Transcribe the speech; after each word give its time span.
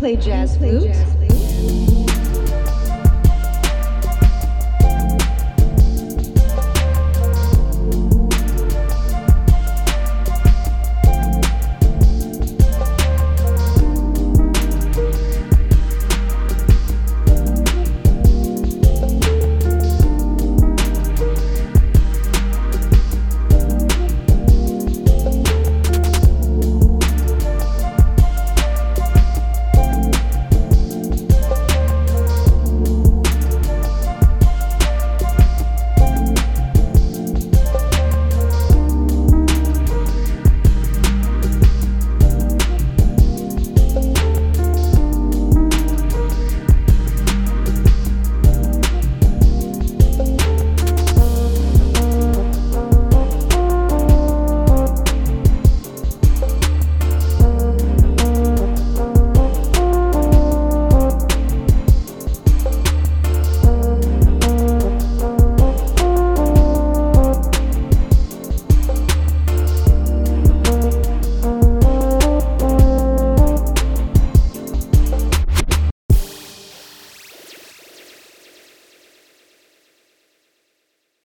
play 0.00 0.16
jazz 0.16 0.56
flute? 0.56 1.89